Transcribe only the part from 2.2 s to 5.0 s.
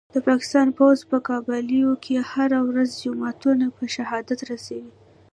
هره ورځ جوماتونه په شهادت رسوي